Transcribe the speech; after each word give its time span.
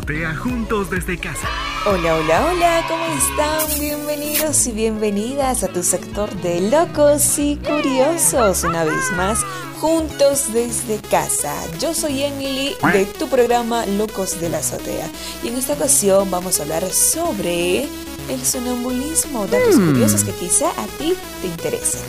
azotea 0.00 0.34
juntos 0.34 0.90
desde 0.90 1.18
casa. 1.18 1.46
Hola, 1.86 2.16
hola, 2.16 2.46
hola, 2.46 2.84
¿cómo 2.88 3.04
están? 3.18 3.80
Bienvenidos 3.80 4.66
y 4.66 4.72
bienvenidas 4.72 5.62
a 5.62 5.68
tu 5.68 5.82
sector 5.82 6.30
de 6.40 6.70
locos 6.70 7.38
y 7.38 7.56
curiosos. 7.56 8.64
Una 8.64 8.84
vez 8.84 9.12
más, 9.16 9.44
juntos 9.80 10.52
desde 10.52 10.98
casa. 11.10 11.54
Yo 11.78 11.92
soy 11.92 12.22
Emily 12.22 12.74
de 12.92 13.04
tu 13.04 13.28
programa 13.28 13.84
Locos 13.86 14.40
de 14.40 14.48
la 14.48 14.58
Azotea. 14.58 15.08
Y 15.42 15.48
en 15.48 15.56
esta 15.56 15.74
ocasión 15.74 16.30
vamos 16.30 16.60
a 16.60 16.62
hablar 16.62 16.88
sobre 16.90 17.84
el 18.28 18.42
sonambulismo. 18.42 19.46
Datos 19.46 19.76
mm. 19.76 19.86
curiosos 19.86 20.24
que 20.24 20.32
quizá 20.32 20.70
a 20.70 20.86
ti 20.98 21.14
te 21.42 21.46
interesen. 21.46 22.00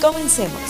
Comencemos. 0.00 0.60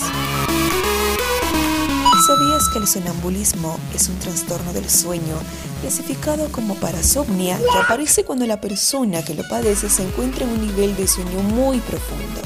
¿Sabías 2.29 2.69
que 2.69 2.77
el 2.77 2.85
sonambulismo 2.85 3.79
es 3.95 4.07
un 4.07 4.19
trastorno 4.19 4.71
del 4.71 4.87
sueño 4.87 5.35
clasificado 5.81 6.51
como 6.51 6.75
parasomnia 6.75 7.57
que 7.57 7.79
aparece 7.79 8.23
cuando 8.23 8.45
la 8.45 8.61
persona 8.61 9.25
que 9.25 9.33
lo 9.33 9.41
padece 9.49 9.89
se 9.89 10.03
encuentra 10.03 10.45
en 10.45 10.51
un 10.51 10.67
nivel 10.67 10.95
de 10.95 11.07
sueño 11.07 11.41
muy 11.41 11.79
profundo? 11.79 12.41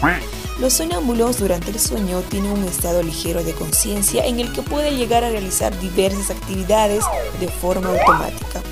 Los 0.62 0.72
sonámbulos 0.72 1.40
durante 1.40 1.72
el 1.72 1.82
sueño 1.82 2.22
tienen 2.30 2.52
un 2.52 2.64
estado 2.64 3.04
ligero 3.04 3.44
de 3.44 3.52
conciencia 3.52 4.26
en 4.26 4.40
el 4.40 4.54
que 4.54 4.62
pueden 4.62 4.96
llegar 4.96 5.26
a 5.26 5.32
realizar 5.32 5.78
diversas 5.82 6.30
actividades 6.30 7.04
de 7.42 7.50
forma 7.50 7.90
automática 7.90 8.64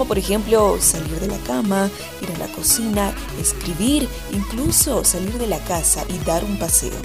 como 0.00 0.08
por 0.08 0.18
ejemplo 0.18 0.78
salir 0.80 1.20
de 1.20 1.26
la 1.26 1.36
cama, 1.40 1.90
ir 2.22 2.34
a 2.34 2.38
la 2.38 2.46
cocina, 2.54 3.12
escribir, 3.38 4.08
incluso 4.32 5.04
salir 5.04 5.34
de 5.34 5.46
la 5.46 5.58
casa 5.58 6.06
y 6.08 6.16
dar 6.24 6.42
un 6.42 6.58
paseo, 6.58 6.96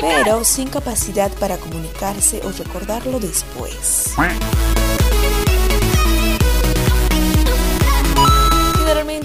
pero 0.00 0.44
sin 0.44 0.68
capacidad 0.68 1.32
para 1.40 1.56
comunicarse 1.56 2.40
o 2.44 2.52
recordarlo 2.52 3.18
después. 3.18 4.14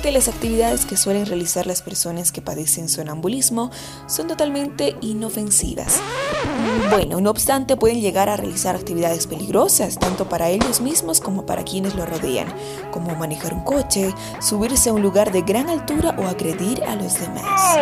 Generalmente 0.08 0.30
las 0.30 0.34
actividades 0.34 0.86
que 0.86 0.96
suelen 0.96 1.26
realizar 1.26 1.68
las 1.68 1.82
personas 1.82 2.32
que 2.32 2.42
padecen 2.42 2.88
sonambulismo 2.88 3.72
son 4.08 4.28
totalmente 4.28 4.96
inofensivas. 5.02 6.00
Bueno, 6.90 7.20
no 7.20 7.30
obstante 7.30 7.76
pueden 7.76 8.00
llegar 8.00 8.30
a 8.30 8.38
realizar 8.38 8.78
actividades 8.78 9.28
peligrosas 9.28 10.00
tanto 10.00 10.30
para 10.30 10.48
ellos 10.48 10.80
mismos 10.80 11.20
como 11.20 11.46
para 11.46 11.66
quienes 11.66 11.94
lo 11.96 12.06
rodean, 12.06 12.48
como 12.90 13.16
manejar 13.16 13.54
un 13.54 13.66
coche, 13.66 14.14
subirse 14.40 14.92
a 14.92 14.94
un 14.94 15.02
lugar 15.02 15.34
de 15.34 15.42
gran 15.42 15.68
altura 15.68 16.16
o 16.18 16.26
agredir 16.26 16.86
a 16.86 16.96
los 16.96 17.20
demás. 17.20 17.78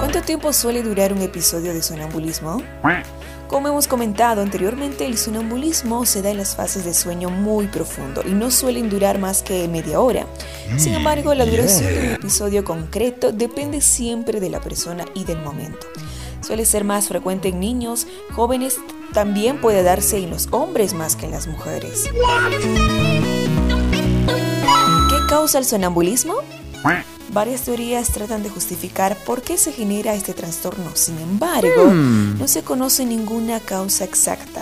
¿Cuánto 0.00 0.22
tiempo 0.22 0.52
suele 0.52 0.82
durar 0.82 1.12
un 1.12 1.22
episodio 1.22 1.72
de 1.72 1.82
sonambulismo? 1.82 2.60
Como 3.48 3.66
hemos 3.66 3.88
comentado 3.88 4.42
anteriormente, 4.42 5.06
el 5.06 5.16
sonambulismo 5.16 6.04
se 6.04 6.20
da 6.20 6.30
en 6.30 6.36
las 6.36 6.54
fases 6.54 6.84
de 6.84 6.92
sueño 6.92 7.30
muy 7.30 7.66
profundo 7.66 8.22
y 8.26 8.32
no 8.32 8.50
suelen 8.50 8.90
durar 8.90 9.18
más 9.18 9.42
que 9.42 9.66
media 9.68 10.00
hora. 10.00 10.26
Sin 10.76 10.92
embargo, 10.92 11.32
la 11.32 11.46
duración 11.46 11.94
de 11.94 11.98
un 12.00 12.14
episodio 12.14 12.62
concreto 12.62 13.32
depende 13.32 13.80
siempre 13.80 14.38
de 14.38 14.50
la 14.50 14.60
persona 14.60 15.06
y 15.14 15.24
del 15.24 15.40
momento. 15.40 15.86
Suele 16.42 16.66
ser 16.66 16.84
más 16.84 17.08
frecuente 17.08 17.48
en 17.48 17.58
niños, 17.58 18.06
jóvenes, 18.34 18.76
también 19.14 19.60
puede 19.62 19.82
darse 19.82 20.18
en 20.18 20.28
los 20.28 20.48
hombres 20.50 20.92
más 20.92 21.16
que 21.16 21.24
en 21.24 21.32
las 21.32 21.46
mujeres. 21.46 22.04
¿Qué 25.08 25.16
causa 25.26 25.58
el 25.58 25.64
sonambulismo? 25.64 26.34
Varias 27.38 27.62
teorías 27.62 28.10
tratan 28.10 28.42
de 28.42 28.50
justificar 28.50 29.16
por 29.24 29.42
qué 29.42 29.58
se 29.58 29.70
genera 29.70 30.12
este 30.12 30.34
trastorno. 30.34 30.90
Sin 30.94 31.16
embargo, 31.20 31.84
hmm. 31.84 32.36
no 32.36 32.48
se 32.48 32.64
conoce 32.64 33.04
ninguna 33.04 33.60
causa 33.60 34.02
exacta. 34.02 34.60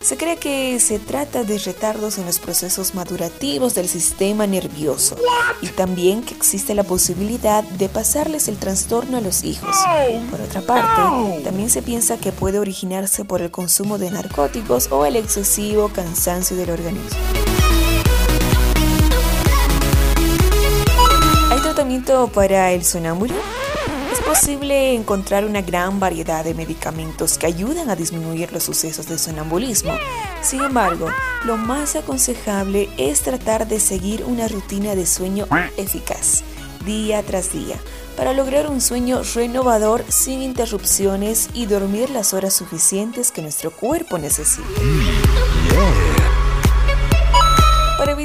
Se 0.00 0.16
cree 0.16 0.36
que 0.36 0.78
se 0.78 1.00
trata 1.00 1.42
de 1.42 1.58
retardos 1.58 2.18
en 2.18 2.26
los 2.26 2.38
procesos 2.38 2.94
madurativos 2.94 3.74
del 3.74 3.88
sistema 3.88 4.46
nervioso 4.46 5.16
y 5.62 5.66
también 5.66 6.22
que 6.22 6.34
existe 6.34 6.76
la 6.76 6.84
posibilidad 6.84 7.64
de 7.64 7.88
pasarles 7.88 8.46
el 8.46 8.56
trastorno 8.56 9.16
a 9.16 9.20
los 9.20 9.42
hijos. 9.42 9.74
Por 10.30 10.40
otra 10.42 10.60
parte, 10.60 11.42
también 11.42 11.70
se 11.70 11.82
piensa 11.82 12.18
que 12.18 12.30
puede 12.30 12.60
originarse 12.60 13.24
por 13.24 13.42
el 13.42 13.50
consumo 13.50 13.98
de 13.98 14.12
narcóticos 14.12 14.86
o 14.92 15.06
el 15.06 15.16
excesivo 15.16 15.88
cansancio 15.88 16.56
del 16.56 16.70
organismo. 16.70 17.18
Para 22.32 22.72
el 22.72 22.84
sonámbulo? 22.84 23.34
Es 24.10 24.20
posible 24.20 24.94
encontrar 24.94 25.44
una 25.44 25.60
gran 25.60 26.00
variedad 26.00 26.42
de 26.42 26.54
medicamentos 26.54 27.36
que 27.36 27.46
ayudan 27.46 27.90
a 27.90 27.96
disminuir 27.96 28.50
los 28.50 28.62
sucesos 28.62 29.06
de 29.08 29.18
sonambulismo. 29.18 29.92
Sin 30.40 30.62
embargo, 30.62 31.08
lo 31.44 31.58
más 31.58 31.94
aconsejable 31.94 32.88
es 32.96 33.20
tratar 33.20 33.68
de 33.68 33.78
seguir 33.78 34.24
una 34.24 34.48
rutina 34.48 34.94
de 34.94 35.04
sueño 35.04 35.46
eficaz, 35.76 36.44
día 36.86 37.22
tras 37.22 37.52
día, 37.52 37.76
para 38.16 38.32
lograr 38.32 38.68
un 38.68 38.80
sueño 38.80 39.20
renovador 39.34 40.02
sin 40.08 40.40
interrupciones 40.40 41.50
y 41.52 41.66
dormir 41.66 42.08
las 42.08 42.32
horas 42.32 42.54
suficientes 42.54 43.32
que 43.32 43.42
nuestro 43.42 43.70
cuerpo 43.70 44.16
necesita. 44.16 44.66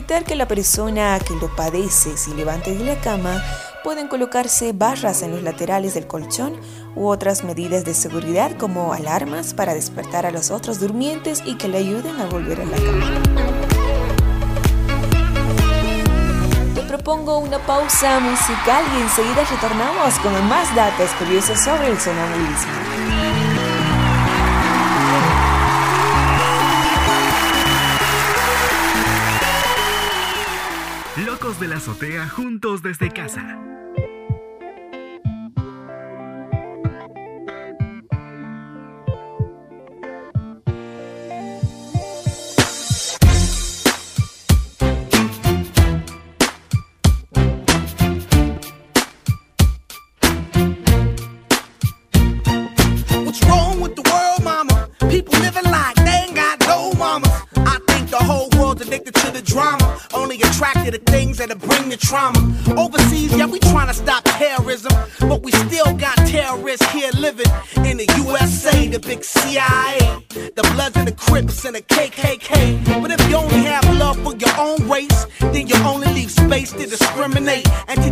Evitar 0.09 0.23
que 0.23 0.37
la 0.37 0.47
persona 0.47 1.19
que 1.19 1.35
lo 1.35 1.53
padece 1.53 2.15
se 2.15 2.33
levante 2.33 2.73
de 2.73 2.85
la 2.85 2.95
cama, 3.01 3.43
pueden 3.83 4.07
colocarse 4.07 4.71
barras 4.71 5.21
en 5.21 5.31
los 5.31 5.43
laterales 5.43 5.95
del 5.95 6.07
colchón 6.07 6.55
u 6.95 7.09
otras 7.09 7.43
medidas 7.43 7.83
de 7.83 7.93
seguridad 7.93 8.55
como 8.55 8.93
alarmas 8.93 9.53
para 9.53 9.73
despertar 9.73 10.25
a 10.25 10.31
los 10.31 10.49
otros 10.49 10.79
durmientes 10.79 11.43
y 11.45 11.57
que 11.57 11.67
le 11.67 11.79
ayuden 11.79 12.21
a 12.21 12.25
volver 12.27 12.61
a 12.61 12.65
la 12.65 12.77
cama. 12.77 13.21
Te 16.73 16.83
propongo 16.83 17.39
una 17.39 17.59
pausa 17.65 18.21
musical 18.21 18.85
y 18.97 19.01
enseguida 19.01 19.43
retornamos 19.43 20.17
con 20.19 20.31
más 20.47 20.73
datos 20.73 21.09
curiosos 21.19 21.59
sobre 21.59 21.87
el 21.87 21.99
sonambulismo. 21.99 22.76
De 31.59 31.67
la 31.67 31.77
azotea 31.77 32.27
juntos 32.29 32.83
desde 32.83 33.09
casa. 33.11 33.66
the 61.89 61.97
trauma. 61.97 62.36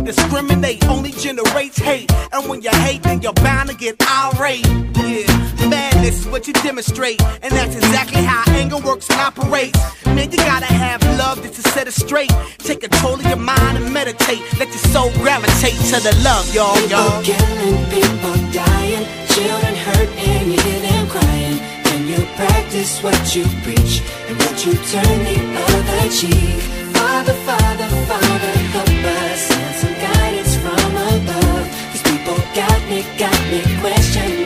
Discriminate. 0.06 0.86
Only 0.86 1.10
generates 1.10 1.76
hate. 1.76 2.10
And 2.32 2.48
when 2.48 2.62
you 2.62 2.70
hate, 2.70 3.02
then 3.02 3.20
you're 3.20 3.32
bound 3.34 3.68
to 3.68 3.76
get 3.76 3.96
irate. 4.08 4.66
Yeah, 4.96 5.26
madness 5.68 6.20
is 6.20 6.26
what 6.28 6.46
you 6.46 6.52
demonstrate, 6.54 7.20
and 7.42 7.52
that's 7.52 7.74
exactly 7.76 8.22
how 8.22 8.42
anger 8.52 8.78
works 8.78 9.10
and 9.10 9.20
operates. 9.20 9.78
Man, 10.06 10.30
you 10.30 10.38
gotta 10.38 10.66
have 10.66 11.02
love 11.18 11.42
just 11.42 11.54
to 11.56 11.62
set 11.70 11.86
it 11.88 11.92
straight. 11.92 12.32
Take 12.58 12.80
control 12.80 13.14
of 13.14 13.26
your 13.26 13.36
mind 13.36 13.76
and 13.78 13.92
meditate. 13.92 14.40
Let 14.58 14.68
your 14.68 14.84
soul 14.94 15.10
gravitate 15.14 15.78
to 15.92 15.98
the 16.00 16.14
love, 16.24 16.46
y'all, 16.54 16.80
y'all. 16.88 17.22
People 17.22 17.38
killing, 17.38 17.78
people 17.90 18.36
dying, 18.52 19.04
children 19.28 19.74
hurt, 19.86 20.08
and 20.16 20.52
you 20.52 20.60
hear 20.60 20.80
them 20.88 21.08
crying. 21.08 21.58
Can 21.84 22.06
you 22.08 22.20
practice 22.36 23.02
what 23.02 23.34
you 23.34 23.44
preach 23.62 24.02
and 24.28 24.38
what 24.38 24.56
you 24.64 24.74
turn 24.74 25.18
the 25.28 25.38
other 25.66 26.10
cheek? 26.10 26.62
Father, 26.96 27.34
Father, 27.44 27.88
Father, 28.06 28.85
got 33.16 33.50
me, 33.50 33.62
questioning. 33.80 34.45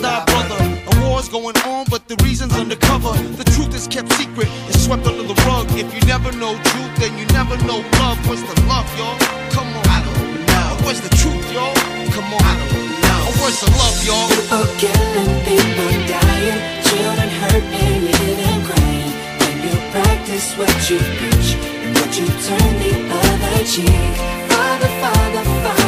Thy 0.00 0.24
brother. 0.24 0.60
A 0.90 0.92
war's 1.06 1.28
going 1.28 1.56
on, 1.68 1.86
but 1.90 2.08
the 2.08 2.16
reason's 2.24 2.54
undercover. 2.54 3.12
The 3.36 3.44
truth 3.54 3.74
is 3.74 3.86
kept 3.86 4.12
secret, 4.12 4.48
it's 4.68 4.84
swept 4.84 5.06
under 5.06 5.22
the 5.22 5.36
rug. 5.46 5.66
If 5.76 5.92
you 5.94 6.00
never 6.08 6.32
know 6.32 6.56
truth, 6.56 6.92
then 6.98 7.16
you 7.18 7.26
never 7.36 7.56
know 7.68 7.84
love. 8.00 8.18
What's 8.28 8.42
the 8.42 8.56
love, 8.66 8.88
y'all? 8.98 9.18
Come 9.52 9.68
on, 9.68 9.84
I 9.86 10.00
don't 10.04 10.46
know. 10.48 10.68
Where's 10.84 11.00
the 11.00 11.12
truth, 11.20 11.46
y'all? 11.52 11.74
Come 12.16 12.28
on, 12.32 12.42
I 12.42 12.54
don't 12.58 12.90
know. 13.04 13.20
Where's 13.40 13.60
the 13.60 13.70
love, 13.80 13.98
y'all? 14.08 14.28
People 14.32 14.66
killing, 14.80 15.32
people 15.44 15.92
dying, 16.08 16.60
children 16.88 17.30
hurt 17.40 17.64
and 17.64 18.02
hear 18.08 18.34
them 18.40 18.58
crying. 18.68 19.12
When 19.40 19.54
you 19.64 19.74
practice 19.92 20.56
what 20.56 20.76
you 20.88 20.98
preach 21.20 21.48
and 21.84 21.92
what 21.96 22.10
you 22.18 22.26
turn 22.48 22.72
the 22.80 22.92
other 23.20 23.64
cheek. 23.68 24.14
Father, 24.48 24.90
Father, 25.00 25.44
Father, 25.44 25.79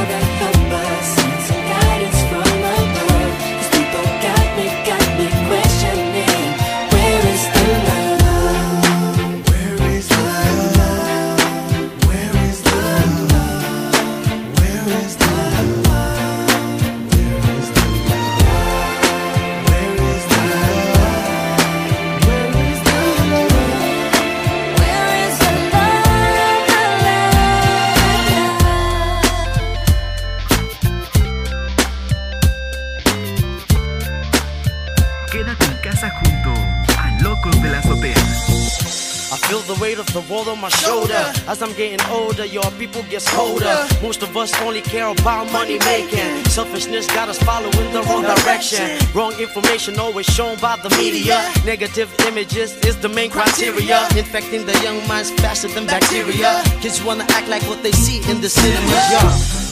As 41.52 41.60
I'm 41.60 41.74
getting 41.74 42.00
older, 42.08 42.46
your 42.46 42.64
people 42.78 43.02
gets 43.10 43.28
colder. 43.28 43.76
Most 44.00 44.22
of 44.22 44.34
us 44.38 44.58
only 44.62 44.80
care 44.80 45.06
about 45.06 45.52
money 45.52 45.78
making. 45.80 46.44
Selfishness 46.46 47.06
got 47.08 47.28
us 47.28 47.38
following 47.42 47.92
the 47.92 48.02
wrong 48.08 48.22
direction. 48.22 48.98
Wrong 49.14 49.34
information 49.38 49.98
always 49.98 50.24
shown 50.24 50.56
by 50.60 50.76
the 50.76 50.88
media. 50.96 51.44
Negative 51.66 52.08
images 52.26 52.74
is 52.86 52.96
the 52.96 53.10
main 53.10 53.30
criteria. 53.30 54.08
Infecting 54.16 54.64
the 54.64 54.72
young 54.82 55.06
minds 55.06 55.30
faster 55.42 55.68
than 55.68 55.84
bacteria. 55.86 56.62
Kids 56.80 57.04
wanna 57.04 57.26
act 57.28 57.48
like 57.48 57.62
what 57.64 57.82
they 57.82 57.92
see 57.92 58.22
in 58.30 58.40
the 58.40 58.48
cinema. 58.48 58.88
Yeah. 58.88 59.71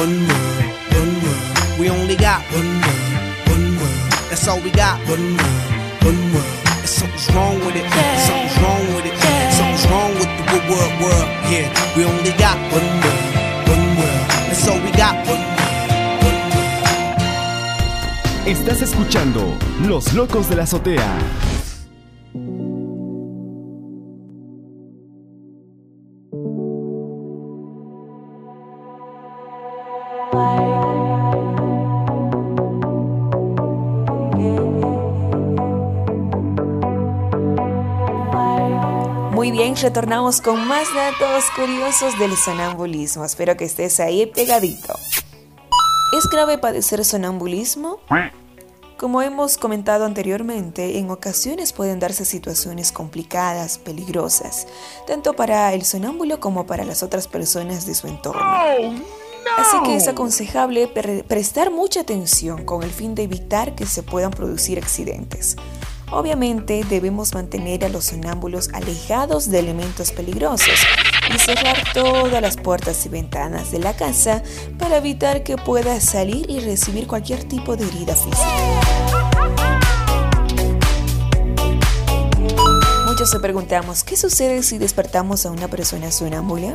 One 0.00 0.16
world, 0.16 0.64
one 0.96 1.12
world. 1.20 1.78
We 1.78 1.90
only 1.90 2.16
got 2.16 2.40
one 2.56 2.72
world, 2.80 3.04
one 3.52 3.76
world. 3.76 4.00
That's 4.30 4.48
all 4.48 4.58
we 4.60 4.70
got. 4.70 4.98
One 5.00 5.36
world, 5.36 5.74
one 6.08 6.32
world. 6.32 6.46
And 6.80 6.88
something's 6.88 7.28
wrong 7.34 7.60
with 7.66 7.76
it. 7.76 7.84
Something's 8.24 8.56
wrong 8.64 8.80
with 8.96 9.04
it. 9.04 9.12
Something's 9.52 9.86
wrong 9.92 10.14
with 10.14 10.30
the 10.52 10.60
world, 10.72 10.92
world. 11.04 11.28
Yeah, 11.52 11.68
we 11.94 12.04
only 12.06 12.32
got 12.40 12.56
one 12.72 12.88
world, 13.04 13.24
one 13.68 13.86
world. 14.00 14.24
That's 14.48 14.66
all 14.68 14.80
we 14.80 14.90
got. 14.92 15.14
One 15.28 15.44
world, 15.58 15.92
one 16.24 16.40
world. 16.48 16.78
Estás 18.46 18.80
escuchando 18.80 19.54
Los 19.86 20.14
Locos 20.14 20.48
de 20.48 20.56
la 20.56 20.62
Azotea. 20.62 21.39
Retornamos 39.82 40.42
con 40.42 40.66
más 40.68 40.88
datos 40.94 41.44
curiosos 41.56 42.18
del 42.18 42.36
sonambulismo. 42.36 43.24
Espero 43.24 43.56
que 43.56 43.64
estés 43.64 43.98
ahí 43.98 44.26
pegadito. 44.26 44.94
¿Es 46.16 46.26
grave 46.30 46.58
padecer 46.58 47.02
sonambulismo? 47.04 47.98
Como 48.98 49.22
hemos 49.22 49.56
comentado 49.56 50.04
anteriormente, 50.04 50.98
en 50.98 51.10
ocasiones 51.10 51.72
pueden 51.72 51.98
darse 51.98 52.26
situaciones 52.26 52.92
complicadas, 52.92 53.78
peligrosas, 53.78 54.66
tanto 55.06 55.32
para 55.34 55.72
el 55.72 55.86
sonámbulo 55.86 56.40
como 56.40 56.66
para 56.66 56.84
las 56.84 57.02
otras 57.02 57.26
personas 57.26 57.86
de 57.86 57.94
su 57.94 58.06
entorno. 58.06 58.42
Así 59.56 59.76
que 59.84 59.96
es 59.96 60.06
aconsejable 60.08 60.88
pre- 60.88 61.24
prestar 61.24 61.70
mucha 61.70 62.00
atención 62.00 62.64
con 62.66 62.82
el 62.82 62.90
fin 62.90 63.14
de 63.14 63.22
evitar 63.22 63.74
que 63.74 63.86
se 63.86 64.02
puedan 64.02 64.30
producir 64.30 64.78
accidentes. 64.78 65.56
Obviamente 66.12 66.84
debemos 66.88 67.34
mantener 67.34 67.84
a 67.84 67.88
los 67.88 68.06
sonámbulos 68.06 68.68
alejados 68.72 69.48
de 69.50 69.60
elementos 69.60 70.10
peligrosos 70.10 70.74
y 71.32 71.38
cerrar 71.38 71.84
todas 71.94 72.42
las 72.42 72.56
puertas 72.56 73.06
y 73.06 73.08
ventanas 73.08 73.70
de 73.70 73.78
la 73.78 73.94
casa 73.94 74.42
para 74.78 74.96
evitar 74.96 75.44
que 75.44 75.56
pueda 75.56 76.00
salir 76.00 76.50
y 76.50 76.60
recibir 76.60 77.06
cualquier 77.06 77.44
tipo 77.44 77.76
de 77.76 77.86
herida 77.86 78.16
física. 78.16 79.19
Muchos 83.20 83.32
se 83.32 83.40
preguntamos, 83.40 84.02
¿qué 84.02 84.16
sucede 84.16 84.62
si 84.62 84.78
despertamos 84.78 85.44
a 85.44 85.50
una 85.50 85.68
persona 85.68 86.10
sonámbula? 86.10 86.74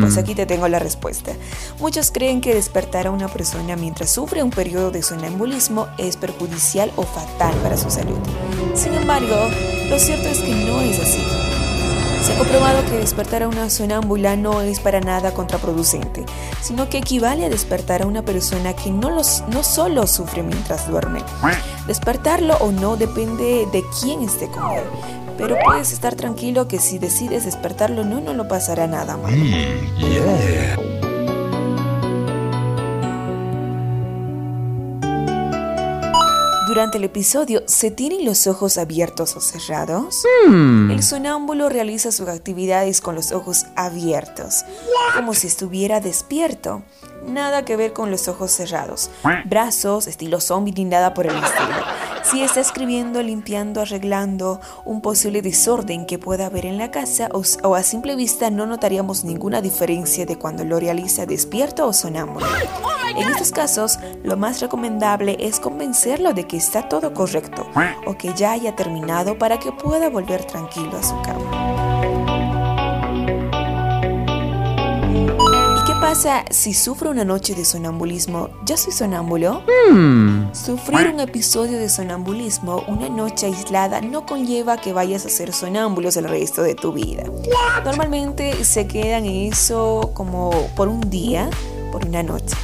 Pues 0.00 0.18
aquí 0.18 0.36
te 0.36 0.46
tengo 0.46 0.68
la 0.68 0.78
respuesta. 0.78 1.32
Muchos 1.80 2.12
creen 2.12 2.40
que 2.40 2.54
despertar 2.54 3.08
a 3.08 3.10
una 3.10 3.26
persona 3.26 3.74
mientras 3.74 4.10
sufre 4.10 4.44
un 4.44 4.50
periodo 4.50 4.92
de 4.92 5.02
sonambulismo 5.02 5.88
es 5.98 6.16
perjudicial 6.16 6.92
o 6.94 7.02
fatal 7.02 7.52
para 7.64 7.76
su 7.76 7.90
salud. 7.90 8.20
Sin 8.76 8.94
embargo, 8.94 9.34
lo 9.88 9.98
cierto 9.98 10.28
es 10.28 10.38
que 10.38 10.54
no 10.54 10.80
es 10.80 11.00
así. 11.00 11.24
Se 12.24 12.34
ha 12.34 12.38
comprobado 12.38 12.84
que 12.84 12.98
despertar 12.98 13.42
a 13.42 13.48
una 13.48 13.70
sonámbula 13.70 14.36
no 14.36 14.60
es 14.60 14.78
para 14.78 15.00
nada 15.00 15.32
contraproducente, 15.32 16.26
sino 16.60 16.88
que 16.90 16.98
equivale 16.98 17.46
a 17.46 17.48
despertar 17.48 18.02
a 18.02 18.06
una 18.06 18.22
persona 18.22 18.74
que 18.74 18.90
no, 18.90 19.10
los, 19.10 19.42
no 19.48 19.64
solo 19.64 20.06
sufre 20.06 20.42
mientras 20.42 20.86
duerme. 20.86 21.24
Despertarlo 21.86 22.56
o 22.58 22.70
no 22.70 22.96
depende 22.96 23.66
de 23.72 23.82
quién 24.00 24.20
esté 24.20 24.48
con 24.48 24.70
él, 24.70 24.84
pero 25.40 25.56
puedes 25.64 25.92
estar 25.92 26.14
tranquilo 26.14 26.68
que 26.68 26.78
si 26.78 26.98
decides 26.98 27.44
despertarlo 27.44 28.04
no, 28.04 28.20
no 28.20 28.34
lo 28.34 28.46
pasará 28.46 28.86
nada 28.86 29.16
mal. 29.16 29.34
Durante 36.68 36.98
el 36.98 37.04
episodio, 37.04 37.64
¿se 37.66 37.90
tienen 37.90 38.24
los 38.24 38.46
ojos 38.46 38.78
abiertos 38.78 39.34
o 39.34 39.40
cerrados? 39.40 40.22
El 40.46 41.02
sonámbulo 41.02 41.68
realiza 41.68 42.12
sus 42.12 42.28
actividades 42.28 43.00
con 43.00 43.16
los 43.16 43.32
ojos 43.32 43.66
abiertos, 43.74 44.64
como 45.16 45.34
si 45.34 45.48
estuviera 45.48 46.00
despierto. 46.00 46.82
Nada 47.26 47.64
que 47.64 47.76
ver 47.76 47.92
con 47.92 48.12
los 48.12 48.28
ojos 48.28 48.52
cerrados. 48.52 49.10
Brazos, 49.46 50.06
estilo 50.06 50.40
zombie 50.40 50.72
ni 50.72 50.84
nada 50.84 51.12
por 51.12 51.26
el 51.26 51.34
estilo. 51.34 51.74
Si 52.22 52.42
está 52.42 52.60
escribiendo, 52.60 53.22
limpiando, 53.22 53.80
arreglando 53.80 54.60
un 54.84 55.00
posible 55.00 55.42
desorden 55.42 56.06
que 56.06 56.18
pueda 56.18 56.46
haber 56.46 56.66
en 56.66 56.78
la 56.78 56.90
casa 56.90 57.28
o, 57.32 57.74
a 57.74 57.82
simple 57.82 58.16
vista 58.16 58.50
no 58.50 58.66
notaríamos 58.66 59.24
ninguna 59.24 59.60
diferencia 59.60 60.26
de 60.26 60.36
cuando 60.36 60.64
lo 60.64 60.78
realiza 60.78 61.26
despierto 61.26 61.86
o 61.86 61.92
sonámbulo. 61.92 62.46
En 63.16 63.28
estos 63.28 63.50
casos, 63.50 63.98
lo 64.22 64.36
más 64.36 64.60
recomendable 64.60 65.36
es 65.40 65.58
convencerlo 65.58 66.32
de 66.32 66.46
que 66.46 66.56
está 66.56 66.88
todo 66.88 67.12
correcto 67.12 67.66
o 68.06 68.16
que 68.16 68.32
ya 68.34 68.52
haya 68.52 68.76
terminado 68.76 69.38
para 69.38 69.58
que 69.58 69.72
pueda 69.72 70.08
volver 70.08 70.44
tranquilo 70.44 70.96
a 70.96 71.02
su 71.02 71.20
cama. 71.22 71.69
Pasa 76.10 76.44
si 76.50 76.74
sufro 76.74 77.10
una 77.10 77.24
noche 77.24 77.54
de 77.54 77.64
sonambulismo? 77.64 78.48
¿Ya 78.66 78.76
soy 78.76 78.92
sonámbulo? 78.92 79.62
Hmm. 79.88 80.52
Sufrir 80.52 81.06
un 81.06 81.20
episodio 81.20 81.78
de 81.78 81.88
sonambulismo 81.88 82.82
una 82.88 83.08
noche 83.08 83.46
aislada 83.46 84.00
no 84.00 84.26
conlleva 84.26 84.76
que 84.76 84.92
vayas 84.92 85.24
a 85.24 85.28
ser 85.28 85.52
sonámbulos 85.52 86.16
el 86.16 86.24
resto 86.24 86.64
de 86.64 86.74
tu 86.74 86.92
vida. 86.92 87.22
Normalmente 87.84 88.64
se 88.64 88.88
quedan 88.88 89.24
en 89.24 89.52
eso 89.52 90.10
como 90.12 90.50
por 90.74 90.88
un 90.88 91.08
día, 91.10 91.48
por 91.92 92.04
una 92.04 92.24
noche. 92.24 92.56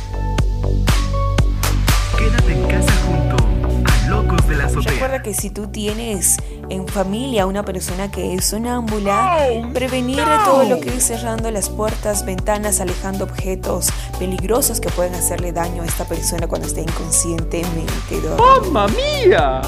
Que 5.26 5.34
si 5.34 5.50
tú 5.50 5.66
tienes 5.66 6.36
en 6.68 6.86
familia 6.86 7.46
una 7.46 7.64
persona 7.64 8.08
que 8.08 8.34
es 8.34 8.44
sonámbula, 8.44 9.48
prevenir 9.74 10.22
todo 10.44 10.62
lo 10.62 10.78
que 10.78 10.90
es 10.90 11.02
cerrando 11.04 11.50
las 11.50 11.68
puertas, 11.68 12.24
ventanas, 12.24 12.80
alejando 12.80 13.24
objetos 13.24 13.88
peligrosos 14.20 14.78
que 14.78 14.88
pueden 14.88 15.16
hacerle 15.16 15.50
daño 15.50 15.82
a 15.82 15.86
esta 15.86 16.04
persona 16.04 16.46
cuando 16.46 16.68
esté 16.68 16.82
inconscientemente 16.82 18.20
¡Mamma 18.38 18.86
mía! 18.86 19.60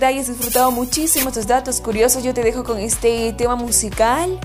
Que 0.00 0.06
hayas 0.06 0.28
disfrutado 0.28 0.70
muchísimo 0.70 1.28
estos 1.28 1.46
datos 1.46 1.80
curiosos. 1.80 2.24
Yo 2.24 2.32
te 2.32 2.42
dejo 2.42 2.64
con 2.64 2.78
este 2.78 3.34
tema 3.34 3.54
musical 3.54 4.40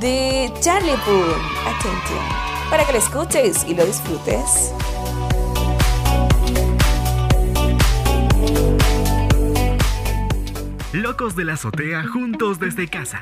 de 0.00 0.50
Charlie 0.60 0.96
Puth, 1.04 1.36
Attention, 1.66 2.18
para 2.70 2.84
que 2.86 2.92
lo 2.92 2.98
escuches 2.98 3.64
y 3.68 3.74
lo 3.74 3.84
disfrutes. 3.84 4.72
Locos 10.92 11.36
de 11.36 11.44
la 11.44 11.52
azotea 11.52 12.04
juntos 12.06 12.58
desde 12.58 12.88
casa. 12.88 13.20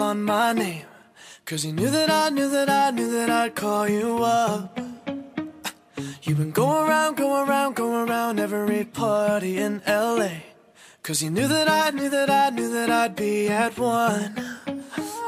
On 0.00 0.22
my 0.24 0.52
name. 0.52 0.84
Cause 1.44 1.64
you 1.64 1.72
knew 1.72 1.90
that 1.90 2.10
I 2.10 2.28
knew 2.30 2.48
that 2.50 2.68
I 2.68 2.90
knew 2.90 3.10
that 3.12 3.30
I'd 3.30 3.54
call 3.54 3.88
you 3.88 4.18
up. 4.18 4.78
You've 6.22 6.38
been 6.38 6.50
going 6.50 6.88
around, 6.88 7.16
going 7.16 7.48
around, 7.48 7.76
going 7.76 8.08
around 8.08 8.40
every 8.40 8.84
party 8.84 9.58
in 9.58 9.80
LA. 9.86 10.42
Cause 11.02 11.22
you 11.22 11.30
knew 11.30 11.46
that 11.46 11.68
I 11.68 11.90
knew 11.90 12.10
that 12.10 12.30
I 12.30 12.50
knew 12.50 12.72
that 12.72 12.90
I'd 12.90 13.14
be 13.14 13.48
at 13.48 13.78
one. 13.78 14.34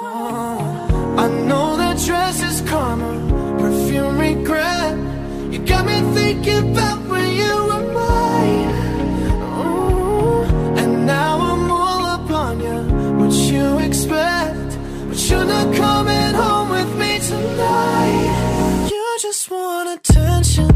Oh, 0.02 1.16
I 1.16 1.28
know 1.46 1.76
that 1.76 1.96
dress 2.04 2.42
is 2.42 2.68
karma, 2.68 3.12
perfume 3.58 4.18
regret. 4.18 4.98
You 5.52 5.58
got 5.64 5.86
me 5.86 6.00
thinking 6.14 6.72
about 6.72 6.98
when 7.08 7.30
you 7.30 7.54
were 7.68 7.92
mine. 7.92 8.70
Oh, 9.56 10.74
and 10.78 11.06
now 11.06 11.38
I'm 11.38 11.63
expect? 14.04 14.78
You're 15.30 15.44
not 15.44 15.74
coming 15.74 16.34
home 16.34 16.70
with 16.70 16.98
me 16.98 17.18
tonight. 17.20 18.88
You 18.90 19.16
just 19.20 19.50
want 19.50 19.88
attention. 19.98 20.73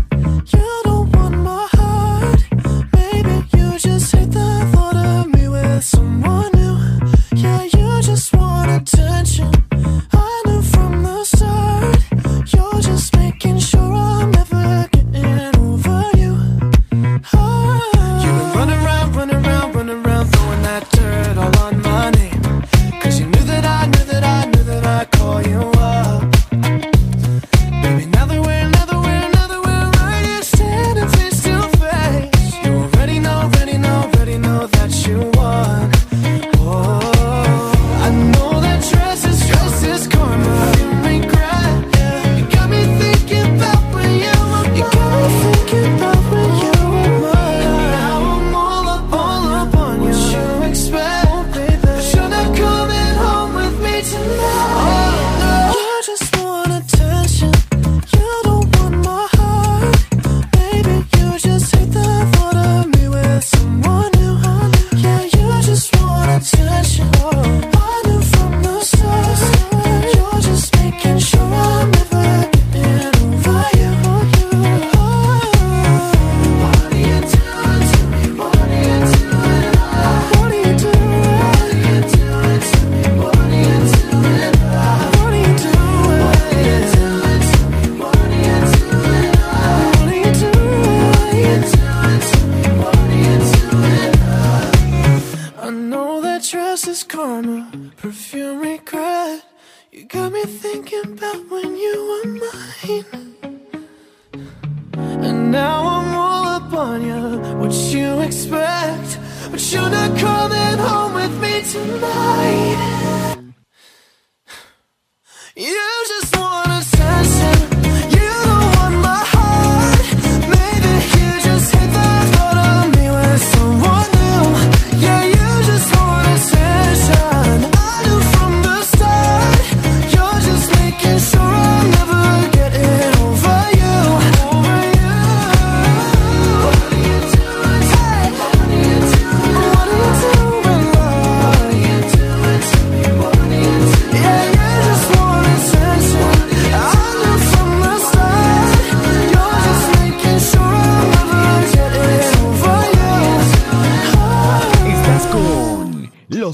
You're 109.78 109.90
come 110.18 110.50
in 110.50 110.78
home 110.80 111.14
with 111.14 111.40
me 111.40 111.62
tonight. 111.62 112.97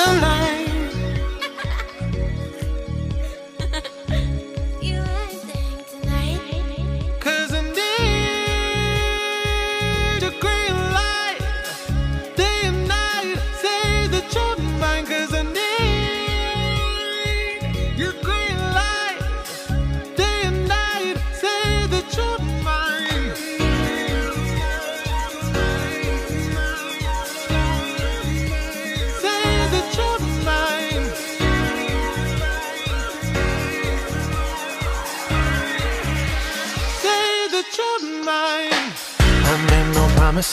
the 0.00 0.20
line. 0.20 0.49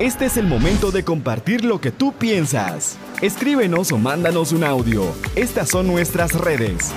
Este 0.00 0.24
es 0.24 0.38
el 0.38 0.46
momento 0.46 0.90
de 0.90 1.04
compartir 1.04 1.62
lo 1.62 1.78
que 1.78 1.90
tú 1.92 2.12
piensas. 2.14 2.96
Escríbenos 3.20 3.92
o 3.92 3.98
mándanos 3.98 4.50
un 4.52 4.64
audio. 4.64 5.04
Estas 5.36 5.68
son 5.68 5.86
nuestras 5.86 6.32
redes. 6.32 6.90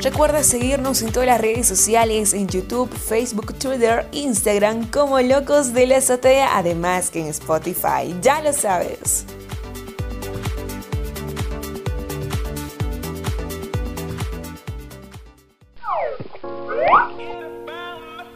Recuerda 0.00 0.44
seguirnos 0.44 1.02
en 1.02 1.10
todas 1.10 1.26
las 1.26 1.40
redes 1.40 1.66
sociales, 1.66 2.34
en 2.34 2.46
YouTube, 2.46 2.88
Facebook, 2.88 3.52
Twitter, 3.58 4.06
Instagram, 4.12 4.88
como 4.92 5.20
Locos 5.20 5.72
de 5.72 5.88
la 5.88 5.96
Azotea, 5.96 6.56
además 6.56 7.10
que 7.10 7.22
en 7.22 7.26
Spotify. 7.26 8.14
Ya 8.22 8.40
lo 8.42 8.52
sabes. 8.52 9.24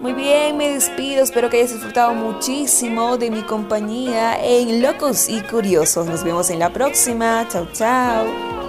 Muy 0.01 0.15
bien, 0.15 0.57
me 0.57 0.71
despido. 0.71 1.23
Espero 1.23 1.51
que 1.51 1.59
hayas 1.59 1.73
disfrutado 1.73 2.15
muchísimo 2.15 3.19
de 3.19 3.31
mi 3.31 3.43
compañía 3.43 4.43
en 4.43 4.83
Locos 4.83 5.29
y 5.29 5.43
Curiosos. 5.43 6.07
Nos 6.07 6.25
vemos 6.25 6.49
en 6.49 6.59
la 6.59 6.73
próxima. 6.73 7.47
Chao, 7.51 7.69
chao. 7.75 8.60